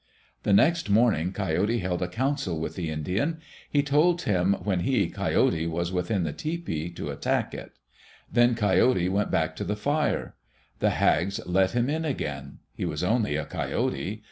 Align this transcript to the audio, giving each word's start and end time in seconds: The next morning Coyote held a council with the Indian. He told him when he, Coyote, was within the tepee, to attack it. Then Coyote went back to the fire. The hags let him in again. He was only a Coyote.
The 0.41 0.51
next 0.51 0.89
morning 0.89 1.31
Coyote 1.31 1.77
held 1.77 2.01
a 2.01 2.07
council 2.07 2.59
with 2.59 2.73
the 2.75 2.89
Indian. 2.89 3.39
He 3.69 3.83
told 3.83 4.23
him 4.23 4.53
when 4.53 4.79
he, 4.79 5.11
Coyote, 5.11 5.67
was 5.67 5.91
within 5.93 6.23
the 6.23 6.33
tepee, 6.33 6.89
to 6.95 7.11
attack 7.11 7.53
it. 7.53 7.73
Then 8.33 8.55
Coyote 8.55 9.07
went 9.09 9.29
back 9.29 9.55
to 9.57 9.63
the 9.63 9.75
fire. 9.75 10.33
The 10.79 10.89
hags 10.89 11.39
let 11.45 11.73
him 11.73 11.87
in 11.87 12.03
again. 12.03 12.57
He 12.73 12.83
was 12.83 13.03
only 13.03 13.35
a 13.35 13.45
Coyote. 13.45 14.19